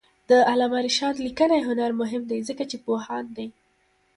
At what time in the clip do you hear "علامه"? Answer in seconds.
0.51-0.79